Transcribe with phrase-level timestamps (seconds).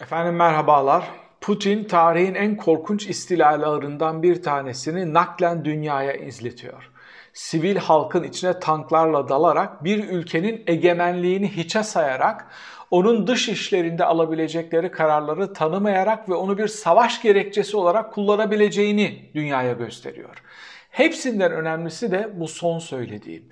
[0.00, 1.04] Efendim merhabalar.
[1.40, 6.90] Putin tarihin en korkunç istilalarından bir tanesini naklen dünyaya izletiyor.
[7.32, 12.46] Sivil halkın içine tanklarla dalarak bir ülkenin egemenliğini hiçe sayarak
[12.90, 20.42] onun dış işlerinde alabilecekleri kararları tanımayarak ve onu bir savaş gerekçesi olarak kullanabileceğini dünyaya gösteriyor.
[20.90, 23.44] Hepsinden önemlisi de bu son söylediğim.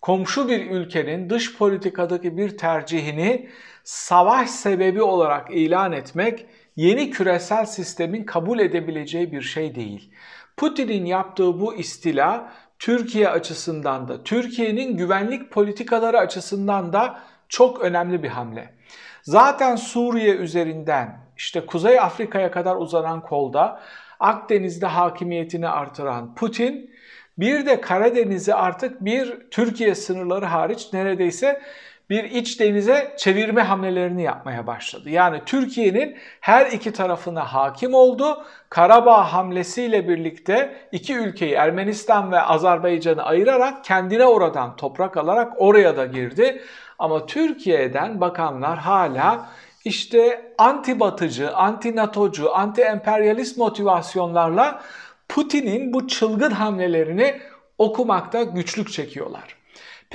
[0.00, 3.48] Komşu bir ülkenin dış politikadaki bir tercihini
[3.86, 6.46] savaş sebebi olarak ilan etmek
[6.76, 10.10] yeni küresel sistemin kabul edebileceği bir şey değil.
[10.56, 18.28] Putin'in yaptığı bu istila Türkiye açısından da, Türkiye'nin güvenlik politikaları açısından da çok önemli bir
[18.28, 18.74] hamle.
[19.22, 23.80] Zaten Suriye üzerinden işte Kuzey Afrika'ya kadar uzanan kolda
[24.20, 26.90] Akdeniz'de hakimiyetini artıran Putin
[27.38, 31.62] bir de Karadeniz'i artık bir Türkiye sınırları hariç neredeyse
[32.10, 35.10] bir iç denize çevirme hamlelerini yapmaya başladı.
[35.10, 38.44] Yani Türkiye'nin her iki tarafına hakim oldu.
[38.70, 46.06] Karabağ hamlesiyle birlikte iki ülkeyi Ermenistan ve Azerbaycan'ı ayırarak kendine oradan toprak alarak oraya da
[46.06, 46.62] girdi.
[46.98, 49.48] Ama Türkiye'den bakanlar hala
[49.84, 54.82] işte anti batıcı, anti NATO'cu, anti emperyalist motivasyonlarla
[55.28, 57.40] Putin'in bu çılgın hamlelerini
[57.78, 59.55] okumakta güçlük çekiyorlar.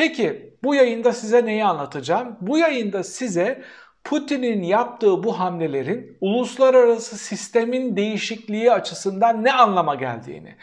[0.02, 2.38] Peki bu yayında size neyi anlatacağım?
[2.42, 3.62] Bu yayında size
[4.04, 10.56] Putin'in yaptığı bu hamlelerin uluslararası sistemin değişikliği açısından ne anlama geldiğini,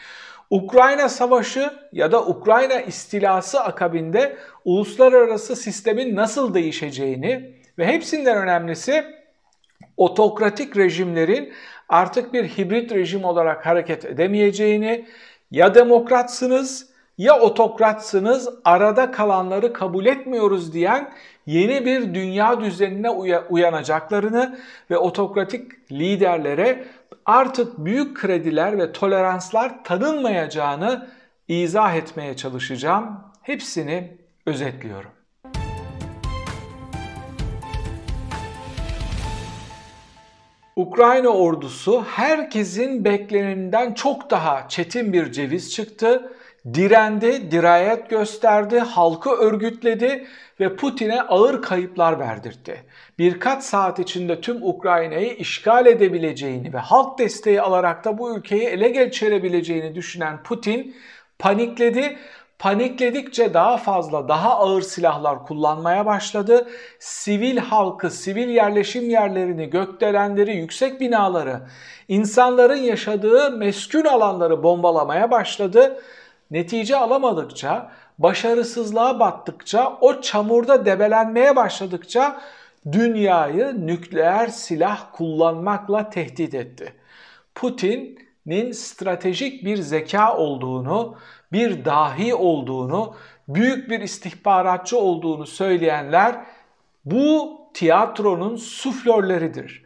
[0.49, 9.05] Ukrayna Savaşı ya da Ukrayna istilası akabinde uluslararası sistemin nasıl değişeceğini ve hepsinden önemlisi
[9.97, 11.53] otokratik rejimlerin
[11.89, 15.05] artık bir hibrit rejim olarak hareket edemeyeceğini,
[15.51, 16.88] ya demokratsınız
[17.19, 21.11] ya otokratsınız arada kalanları kabul etmiyoruz diyen
[21.45, 23.09] yeni bir dünya düzenine
[23.49, 24.59] uyanacaklarını
[24.91, 26.85] ve otokratik liderlere
[27.25, 31.07] artık büyük krediler ve toleranslar tanınmayacağını
[31.47, 33.19] izah etmeye çalışacağım.
[33.41, 35.11] Hepsini özetliyorum.
[40.75, 46.33] Ukrayna ordusu herkesin bekleneninden çok daha çetin bir ceviz çıktı.
[46.73, 50.27] Direndi, dirayet gösterdi, halkı örgütledi
[50.59, 52.83] ve Putin'e ağır kayıplar verdirtti.
[53.19, 58.89] Birkaç saat içinde tüm Ukrayna'yı işgal edebileceğini ve halk desteği alarak da bu ülkeyi ele
[58.89, 60.95] geçirebileceğini düşünen Putin
[61.39, 62.17] panikledi
[62.59, 66.67] panikledikçe daha fazla, daha ağır silahlar kullanmaya başladı.
[66.99, 71.61] Sivil halkı, sivil yerleşim yerlerini, gökdelenleri, yüksek binaları,
[72.07, 76.01] insanların yaşadığı meskun alanları bombalamaya başladı.
[76.51, 82.41] Netice alamadıkça, başarısızlığa battıkça, o çamurda debelenmeye başladıkça
[82.91, 86.93] dünyayı nükleer silah kullanmakla tehdit etti.
[87.55, 91.15] Putin'in stratejik bir zeka olduğunu,
[91.51, 93.15] bir dahi olduğunu,
[93.47, 96.35] büyük bir istihbaratçı olduğunu söyleyenler
[97.05, 99.83] bu tiyatronun suflörleridir.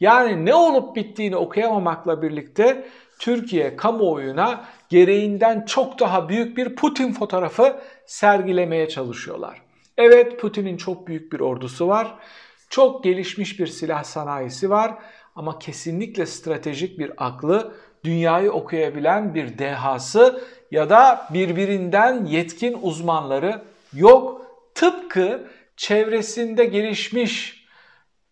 [0.00, 2.88] Yani ne olup bittiğini okuyamamakla birlikte
[3.18, 9.62] Türkiye kamuoyuna gereğinden çok daha büyük bir Putin fotoğrafı sergilemeye çalışıyorlar.
[9.96, 12.14] Evet Putin'in çok büyük bir ordusu var.
[12.70, 14.94] Çok gelişmiş bir silah sanayisi var
[15.36, 17.74] ama kesinlikle stratejik bir aklı,
[18.04, 23.62] dünyayı okuyabilen bir dehası ya da birbirinden yetkin uzmanları
[23.92, 24.46] yok.
[24.74, 27.64] Tıpkı çevresinde gelişmiş,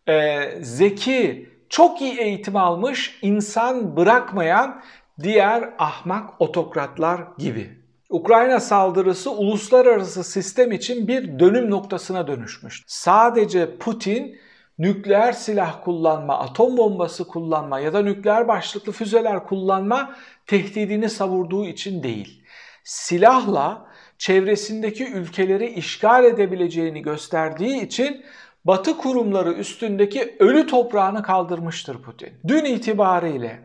[0.09, 4.83] e, zeki, çok iyi eğitim almış, insan bırakmayan
[5.23, 7.85] diğer ahmak otokratlar gibi.
[8.11, 12.83] Ukrayna saldırısı uluslararası sistem için bir dönüm noktasına dönüşmüş.
[12.87, 14.39] Sadece Putin
[14.79, 20.17] nükleer silah kullanma, atom bombası kullanma ya da nükleer başlıklı füzeler kullanma
[20.47, 22.43] tehdidini savurduğu için değil.
[22.85, 23.87] Silahla
[24.19, 28.25] çevresindeki ülkeleri işgal edebileceğini gösterdiği için
[28.65, 32.33] Batı kurumları üstündeki ölü toprağını kaldırmıştır Putin.
[32.49, 33.59] Dün itibariyle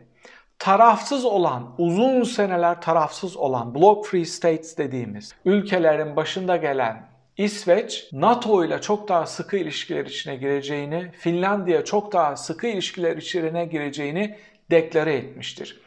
[0.58, 8.64] tarafsız olan, uzun seneler tarafsız olan Block Free States dediğimiz ülkelerin başında gelen İsveç, NATO
[8.64, 14.38] ile çok daha sıkı ilişkiler içine gireceğini, Finlandiya çok daha sıkı ilişkiler içine gireceğini
[14.70, 15.80] deklare etmiştir.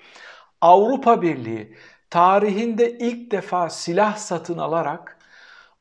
[0.62, 1.76] Avrupa Birliği
[2.10, 5.18] tarihinde ilk defa silah satın alarak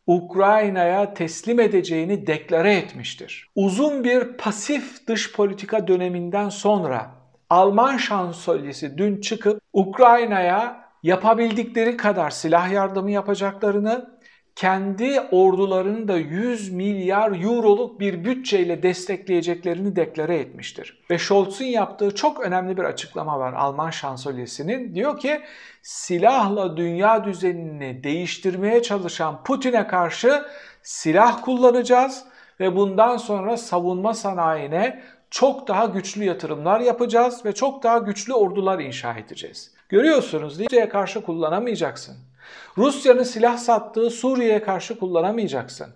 [0.07, 3.51] Ukrayna'ya teslim edeceğini deklare etmiştir.
[3.55, 7.11] Uzun bir pasif dış politika döneminden sonra
[7.51, 14.12] Alman şansölyesi dün çıkıp Ukrayna'ya yapabildikleri kadar silah yardımı yapacaklarını
[14.57, 21.03] kendi ordularını da 100 milyar euroluk bir bütçeyle destekleyeceklerini deklare etmiştir.
[21.11, 24.95] Ve Scholz'un yaptığı çok önemli bir açıklama var Alman şansölyesinin.
[24.95, 25.41] Diyor ki
[25.83, 30.43] silahla dünya düzenini değiştirmeye çalışan Putin'e karşı
[30.83, 32.25] silah kullanacağız
[32.61, 38.79] ve bundan sonra savunma sanayine çok daha güçlü yatırımlar yapacağız ve çok daha güçlü ordular
[38.79, 39.75] inşa edeceğiz.
[39.89, 42.17] Görüyorsunuz Libya'ya karşı kullanamayacaksın.
[42.79, 45.87] Rusya'nın silah sattığı Suriye'ye karşı kullanamayacaksın.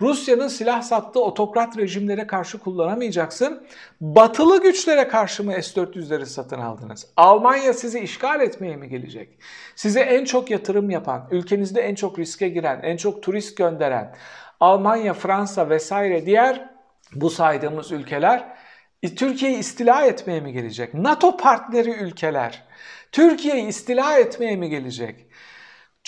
[0.00, 3.66] Rusya'nın silah sattığı otokrat rejimlere karşı kullanamayacaksın.
[4.00, 7.06] Batılı güçlere karşı mı S-400'leri satın aldınız?
[7.16, 9.38] Almanya sizi işgal etmeye mi gelecek?
[9.76, 14.14] Size en çok yatırım yapan, ülkenizde en çok riske giren, en çok turist gönderen
[14.60, 16.70] Almanya, Fransa vesaire diğer
[17.14, 18.56] bu saydığımız ülkeler
[19.02, 20.94] e, Türkiye'yi istila etmeye mi gelecek?
[20.94, 22.64] NATO partneri ülkeler
[23.12, 25.26] Türkiye'yi istila etmeye mi gelecek?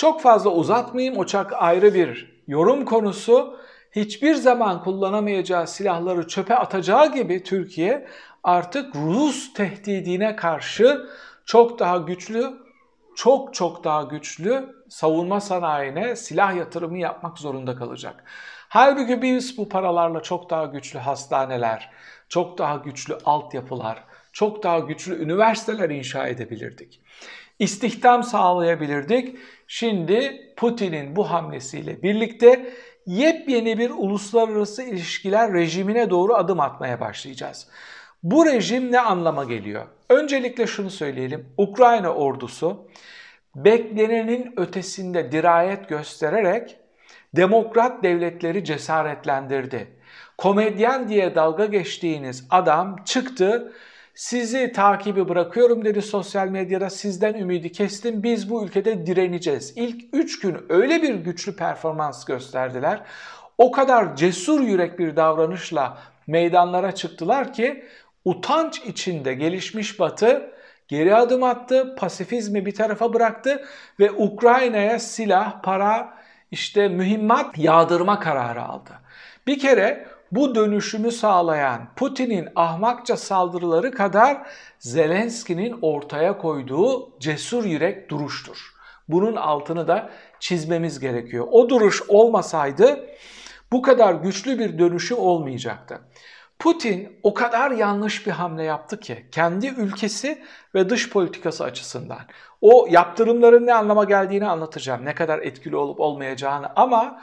[0.01, 1.17] Çok fazla uzatmayayım.
[1.19, 1.25] O
[1.57, 3.59] ayrı bir yorum konusu.
[3.93, 8.07] Hiçbir zaman kullanamayacağı silahları çöpe atacağı gibi Türkiye
[8.45, 11.07] artık Rus tehdidine karşı
[11.45, 12.51] çok daha güçlü,
[13.17, 18.25] çok çok daha güçlü savunma sanayine silah yatırımı yapmak zorunda kalacak.
[18.69, 21.91] Halbuki biz bu paralarla çok daha güçlü hastaneler,
[22.29, 27.01] çok daha güçlü altyapılar, çok daha güçlü üniversiteler inşa edebilirdik.
[27.61, 29.37] İstihdam sağlayabilirdik.
[29.67, 32.73] Şimdi Putin'in bu hamlesiyle birlikte
[33.07, 37.69] yepyeni bir uluslararası ilişkiler rejimine doğru adım atmaya başlayacağız.
[38.23, 39.87] Bu rejim ne anlama geliyor?
[40.09, 41.49] Öncelikle şunu söyleyelim.
[41.57, 42.89] Ukrayna ordusu
[43.57, 46.77] beklenenin ötesinde dirayet göstererek
[47.37, 49.89] demokrat devletleri cesaretlendirdi.
[50.39, 53.73] Komedyen diye dalga geçtiğiniz adam çıktı
[54.21, 56.91] sizi takibi bırakıyorum dedi sosyal medyada.
[56.91, 58.23] Sizden ümidi kestim.
[58.23, 59.73] Biz bu ülkede direneceğiz.
[59.77, 63.03] İlk 3 gün öyle bir güçlü performans gösterdiler.
[63.59, 67.85] O kadar cesur yürek bir davranışla meydanlara çıktılar ki
[68.25, 70.53] utanç içinde gelişmiş Batı
[70.89, 73.65] geri adım attı, pasifizmi bir tarafa bıraktı
[74.01, 76.19] ve Ukrayna'ya silah, para,
[76.51, 78.91] işte mühimmat yağdırma kararı aldı.
[79.47, 84.47] Bir kere bu dönüşümü sağlayan Putin'in ahmakça saldırıları kadar
[84.79, 88.75] Zelenski'nin ortaya koyduğu cesur yürek duruştur.
[89.09, 90.11] Bunun altını da
[90.41, 91.47] çizmemiz gerekiyor.
[91.51, 93.07] O duruş olmasaydı
[93.73, 96.01] bu kadar güçlü bir dönüşüm olmayacaktı.
[96.59, 100.43] Putin o kadar yanlış bir hamle yaptı ki kendi ülkesi
[100.75, 102.21] ve dış politikası açısından.
[102.61, 105.05] O yaptırımların ne anlama geldiğini anlatacağım.
[105.05, 107.23] Ne kadar etkili olup olmayacağını ama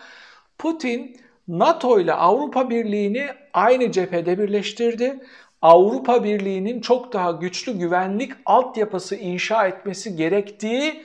[0.58, 1.18] Putin
[1.48, 5.20] NATO ile Avrupa Birliği'ni aynı cephede birleştirdi.
[5.62, 11.04] Avrupa Birliği'nin çok daha güçlü güvenlik altyapısı inşa etmesi gerektiği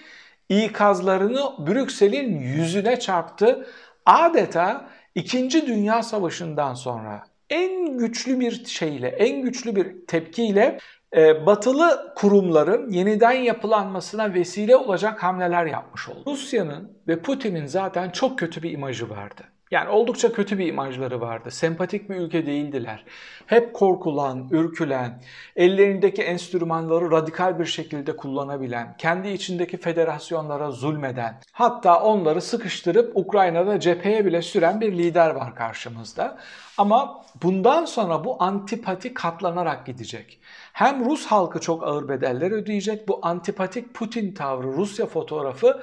[0.48, 3.66] ikazlarını Brüksel'in yüzüne çarptı.
[4.06, 5.66] Adeta 2.
[5.66, 10.78] Dünya Savaşı'ndan sonra en güçlü bir şeyle, en güçlü bir tepkiyle
[11.16, 16.22] e, batılı kurumların yeniden yapılanmasına vesile olacak hamleler yapmış oldu.
[16.26, 19.42] Rusya'nın ve Putin'in zaten çok kötü bir imajı vardı.
[19.72, 21.50] Yani oldukça kötü bir imajları vardı.
[21.50, 23.04] Sempatik bir ülke değildiler.
[23.46, 25.22] Hep korkulan, ürkülen,
[25.56, 34.24] ellerindeki enstrümanları radikal bir şekilde kullanabilen, kendi içindeki federasyonlara zulmeden, hatta onları sıkıştırıp Ukrayna'da cepheye
[34.24, 36.38] bile süren bir lider var karşımızda.
[36.78, 40.40] Ama bundan sonra bu antipati katlanarak gidecek.
[40.72, 43.08] Hem Rus halkı çok ağır bedeller ödeyecek.
[43.08, 45.82] Bu antipatik Putin tavrı, Rusya fotoğrafı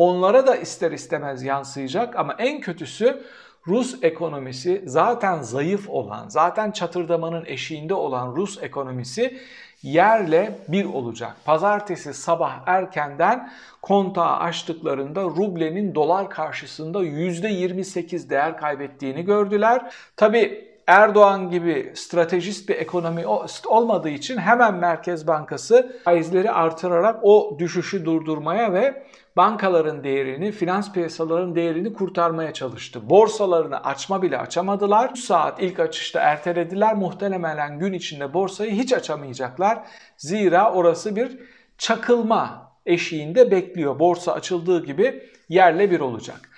[0.00, 3.22] onlara da ister istemez yansıyacak ama en kötüsü
[3.66, 9.38] Rus ekonomisi zaten zayıf olan, zaten çatırdamanın eşiğinde olan Rus ekonomisi
[9.82, 11.36] yerle bir olacak.
[11.44, 13.52] Pazartesi sabah erkenden
[13.82, 19.92] kontağı açtıklarında rublenin dolar karşısında %28 değer kaybettiğini gördüler.
[20.16, 23.24] Tabi Erdoğan gibi stratejist bir ekonomi
[23.66, 29.06] olmadığı için hemen Merkez Bankası faizleri artırarak o düşüşü durdurmaya ve
[29.36, 33.10] bankaların değerini, finans piyasalarının değerini kurtarmaya çalıştı.
[33.10, 35.10] Borsalarını açma bile açamadılar.
[35.10, 36.94] 3 saat ilk açışta ertelediler.
[36.94, 39.78] Muhtemelen gün içinde borsayı hiç açamayacaklar.
[40.16, 41.38] Zira orası bir
[41.78, 43.98] çakılma eşiğinde bekliyor.
[43.98, 46.50] Borsa açıldığı gibi yerle bir olacak.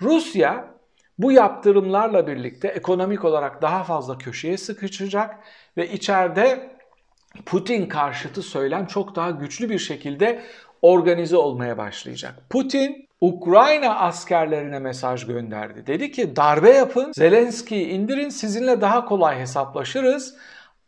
[0.00, 0.77] Rusya
[1.18, 5.36] bu yaptırımlarla birlikte ekonomik olarak daha fazla köşeye sıkışacak
[5.76, 6.70] ve içeride
[7.46, 10.42] Putin karşıtı söylem çok daha güçlü bir şekilde
[10.82, 12.34] organize olmaya başlayacak.
[12.50, 15.86] Putin Ukrayna askerlerine mesaj gönderdi.
[15.86, 20.36] Dedi ki darbe yapın, Zelenski'yi indirin sizinle daha kolay hesaplaşırız.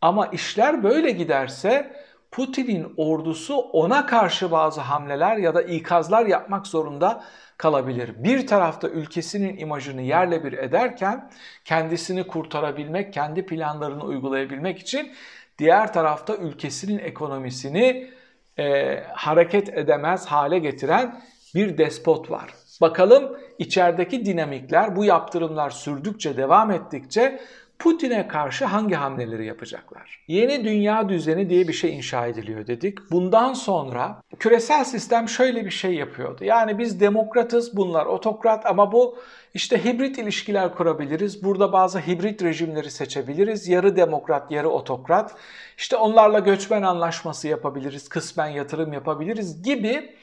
[0.01, 1.93] Ama işler böyle giderse
[2.31, 7.25] Putin'in ordusu ona karşı bazı hamleler ya da ikazlar yapmak zorunda
[7.57, 8.25] kalabilir.
[8.25, 11.31] Bir tarafta ülkesinin imajını yerle bir ederken
[11.65, 15.13] kendisini kurtarabilmek, kendi planlarını uygulayabilmek için
[15.59, 18.11] diğer tarafta ülkesinin ekonomisini
[18.59, 21.23] e, hareket edemez hale getiren
[21.55, 22.55] bir despot var.
[22.81, 27.41] Bakalım içerideki dinamikler bu yaptırımlar sürdükçe devam ettikçe
[27.81, 30.25] Putin'e karşı hangi hamleleri yapacaklar?
[30.29, 33.11] Yeni dünya düzeni diye bir şey inşa ediliyor dedik.
[33.11, 36.45] Bundan sonra küresel sistem şöyle bir şey yapıyordu.
[36.45, 39.19] Yani biz demokratız, bunlar otokrat ama bu
[39.55, 41.45] işte hibrit ilişkiler kurabiliriz.
[41.45, 43.69] Burada bazı hibrit rejimleri seçebiliriz.
[43.69, 45.35] Yarı demokrat, yarı otokrat.
[45.79, 50.15] İşte onlarla göçmen anlaşması yapabiliriz, kısmen yatırım yapabiliriz gibi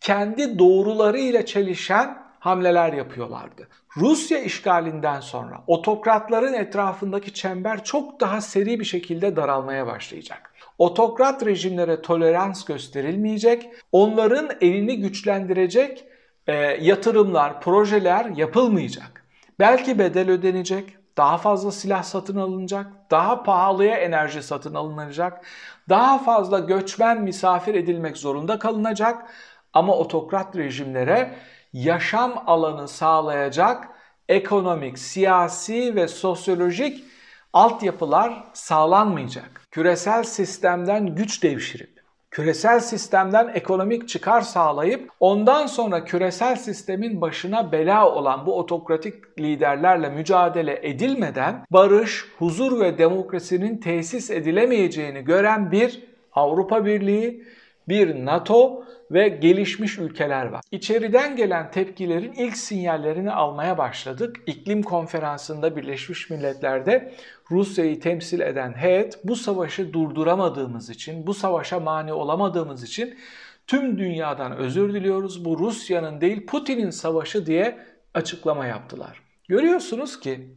[0.00, 3.68] kendi doğrularıyla çelişen hamleler yapıyorlardı.
[3.96, 10.54] Rusya işgalinden sonra otokratların etrafındaki çember çok daha seri bir şekilde daralmaya başlayacak.
[10.78, 16.04] Otokrat rejimlere tolerans gösterilmeyecek, onların elini güçlendirecek
[16.46, 19.24] e, yatırımlar, projeler yapılmayacak.
[19.58, 25.44] Belki bedel ödenecek, daha fazla silah satın alınacak, daha pahalıya enerji satın alınacak,
[25.88, 29.30] daha fazla göçmen misafir edilmek zorunda kalınacak
[29.72, 31.34] ama otokrat rejimlere
[31.74, 33.88] yaşam alanı sağlayacak
[34.28, 37.04] ekonomik, siyasi ve sosyolojik
[37.52, 39.60] altyapılar sağlanmayacak.
[39.70, 42.00] Küresel sistemden güç devşirip,
[42.30, 50.08] küresel sistemden ekonomik çıkar sağlayıp ondan sonra küresel sistemin başına bela olan bu otokratik liderlerle
[50.08, 57.44] mücadele edilmeden barış, huzur ve demokrasinin tesis edilemeyeceğini gören bir Avrupa Birliği,
[57.88, 60.60] bir NATO ve gelişmiş ülkeler var.
[60.70, 64.36] İçeriden gelen tepkilerin ilk sinyallerini almaya başladık.
[64.46, 67.14] İklim konferansında Birleşmiş Milletler'de
[67.50, 73.18] Rusya'yı temsil eden heyet bu savaşı durduramadığımız için, bu savaşa mani olamadığımız için
[73.66, 75.44] tüm dünyadan özür diliyoruz.
[75.44, 77.78] Bu Rusya'nın değil Putin'in savaşı diye
[78.14, 79.22] açıklama yaptılar.
[79.48, 80.56] Görüyorsunuz ki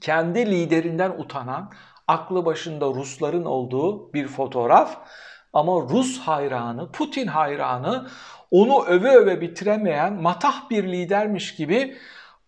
[0.00, 1.72] kendi liderinden utanan,
[2.08, 4.98] aklı başında Rusların olduğu bir fotoğraf
[5.56, 8.06] ama Rus hayranı, Putin hayranı
[8.50, 11.96] onu öve öve bitiremeyen matah bir lidermiş gibi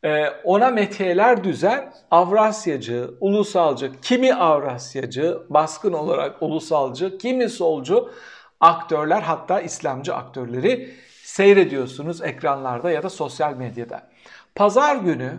[0.05, 8.13] e, ona metiyeler düzen Avrasyacı, ulusalcı, kimi Avrasyacı, baskın olarak ulusalcı, kimi solcu
[8.61, 14.11] aktörler hatta İslamcı aktörleri seyrediyorsunuz ekranlarda ya da sosyal medyada.
[14.55, 15.33] Pazar günü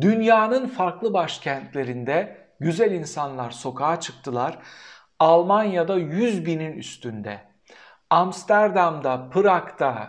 [0.00, 4.58] dünyanın farklı başkentlerinde güzel insanlar sokağa çıktılar
[5.22, 7.40] Almanya'da 100 binin üstünde,
[8.10, 10.08] Amsterdam'da, Prag'da,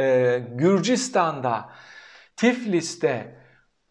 [0.00, 1.70] e, Gürcistan'da,
[2.36, 3.36] Tiflis'te,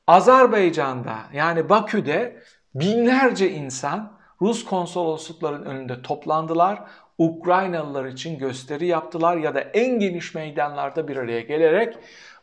[0.07, 2.43] Azerbaycan'da yani Bakü'de
[2.75, 6.79] binlerce insan Rus konsoloslukların önünde toplandılar.
[7.17, 11.97] Ukraynalılar için gösteri yaptılar ya da en geniş meydanlarda bir araya gelerek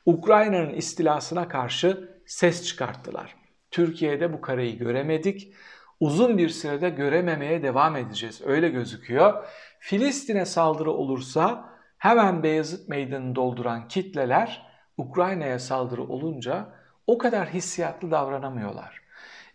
[0.07, 3.37] Ukrayna'nın istilasına karşı ses çıkarttılar.
[3.71, 5.55] Türkiye'de bu kareyi göremedik
[6.01, 8.43] uzun bir sürede görememeye devam edeceğiz.
[8.45, 9.45] Öyle gözüküyor.
[9.81, 11.65] Filistin'e saldırı olursa
[11.99, 16.67] hemen Beyazıt Meydanı'nı dolduran kitleler Ukrayna'ya saldırı olunca
[17.07, 19.01] o kadar hissiyatlı davranamıyorlar.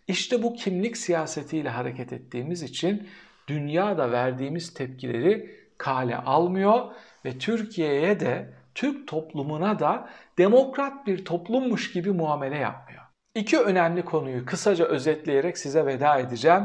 [0.08, 3.08] İşte bu kimlik siyasetiyle hareket ettiğimiz için
[3.48, 6.92] dünyada verdiğimiz tepkileri kale almıyor
[7.24, 10.08] ve Türkiye'ye de Türk toplumuna da
[10.38, 12.83] demokrat bir toplummuş gibi muamele yapmıyor.
[13.34, 16.62] İki önemli konuyu kısaca özetleyerek size veda edeceğim.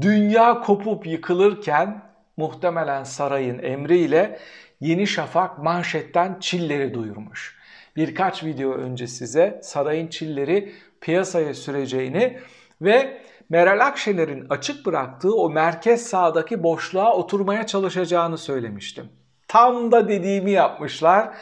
[0.00, 2.02] Dünya kopup yıkılırken
[2.36, 4.38] muhtemelen sarayın emriyle
[4.80, 7.56] Yeni Şafak manşetten çilleri duyurmuş.
[7.96, 12.38] Birkaç video önce size sarayın çilleri piyasaya süreceğini
[12.82, 19.08] ve Meral Akşener'in açık bıraktığı o merkez sağdaki boşluğa oturmaya çalışacağını söylemiştim.
[19.48, 21.34] Tam da dediğimi yapmışlar.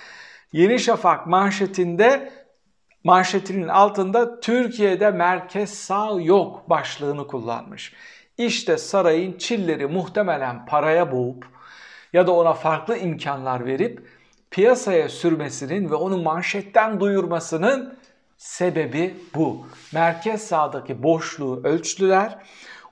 [0.52, 2.32] Yeni Şafak manşetinde
[3.04, 7.92] manşetinin altında Türkiye'de merkez sağ yok başlığını kullanmış.
[8.38, 11.46] İşte sarayın çilleri muhtemelen paraya boğup
[12.12, 14.08] ya da ona farklı imkanlar verip
[14.50, 17.98] piyasaya sürmesinin ve onu manşetten duyurmasının
[18.36, 19.66] sebebi bu.
[19.92, 22.38] Merkez sağdaki boşluğu ölçtüler.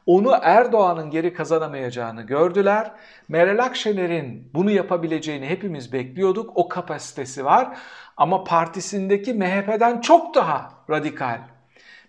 [0.07, 2.91] Onu Erdoğan'ın geri kazanamayacağını gördüler.
[3.29, 6.51] Meral Akşener'in bunu yapabileceğini hepimiz bekliyorduk.
[6.55, 7.77] O kapasitesi var.
[8.17, 11.39] Ama partisindeki MHP'den çok daha radikal,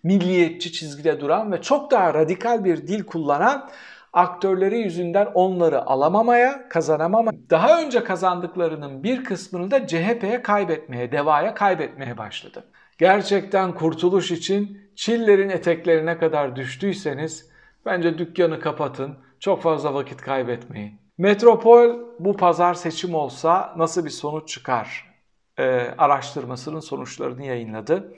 [0.04, 3.70] milliyetçi çizgide duran ve çok daha radikal bir dil kullanan
[4.14, 12.18] aktörleri yüzünden onları alamamaya, kazanamamaya, daha önce kazandıklarının bir kısmını da CHP'ye kaybetmeye, DEVA'ya kaybetmeye
[12.18, 12.64] başladı.
[12.98, 17.53] Gerçekten kurtuluş için Çillerin eteklerine kadar düştüyseniz
[17.86, 21.00] bence dükkanı kapatın, çok fazla vakit kaybetmeyin.
[21.18, 25.14] Metropol bu pazar seçim olsa nasıl bir sonuç çıkar?
[25.60, 25.64] Ee,
[25.98, 28.14] araştırmasının sonuçlarını yayınladı.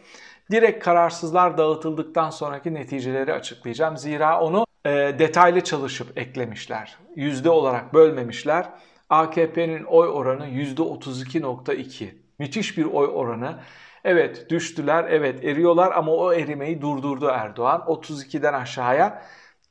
[0.51, 3.97] Direkt kararsızlar dağıtıldıktan sonraki neticeleri açıklayacağım.
[3.97, 6.97] Zira onu e, detaylı çalışıp eklemişler.
[7.15, 8.69] Yüzde olarak bölmemişler.
[9.09, 12.09] AKP'nin oy oranı %32.2.
[12.39, 13.59] Müthiş bir oy oranı.
[14.03, 17.81] Evet düştüler, evet eriyorlar ama o erimeyi durdurdu Erdoğan.
[17.87, 19.21] 32'den aşağıya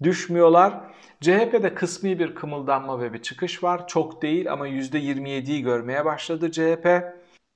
[0.02, 0.80] düşmüyorlar.
[1.20, 3.88] CHP'de kısmi bir kımıldanma ve bir çıkış var.
[3.88, 7.02] Çok değil ama %27'yi görmeye başladı CHP.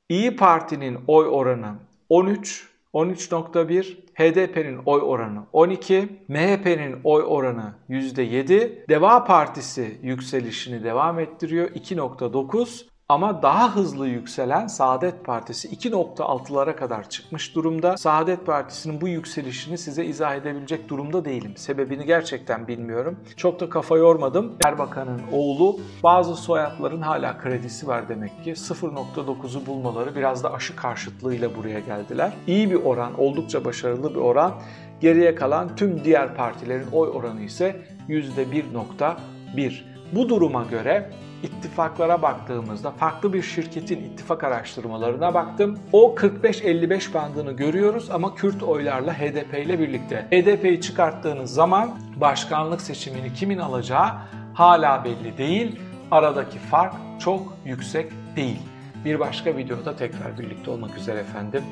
[0.09, 1.75] İyi Parti'nin oy oranı
[2.09, 11.69] 13, 13.1, HDP'nin oy oranı 12, MHP'nin oy oranı %7, Deva Partisi yükselişini devam ettiriyor
[11.71, 17.97] 2.9 ama daha hızlı yükselen Saadet Partisi 2.6'lara kadar çıkmış durumda.
[17.97, 21.57] Saadet Partisi'nin bu yükselişini size izah edebilecek durumda değilim.
[21.57, 23.17] Sebebini gerçekten bilmiyorum.
[23.37, 24.57] Çok da kafa yormadım.
[24.65, 28.51] Erbakan'ın oğlu bazı soyadların hala kredisi var demek ki.
[28.51, 32.33] 0.9'u bulmaları biraz da aşı karşıtlığıyla buraya geldiler.
[32.47, 34.55] İyi bir oran, oldukça başarılı bir oran.
[35.01, 39.83] Geriye kalan tüm diğer partilerin oy oranı ise %1.1.
[40.13, 41.11] Bu duruma göre
[41.43, 45.79] ittifaklara baktığımızda farklı bir şirketin ittifak araştırmalarına baktım.
[45.93, 50.27] O 45-55 bandını görüyoruz ama Kürt oylarla HDP ile birlikte.
[50.31, 54.09] HDP'yi çıkarttığınız zaman başkanlık seçimini kimin alacağı
[54.55, 55.81] hala belli değil.
[56.11, 58.59] Aradaki fark çok yüksek değil.
[59.05, 61.65] Bir başka videoda tekrar birlikte olmak üzere efendim.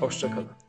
[0.00, 0.63] Hoşçakalın.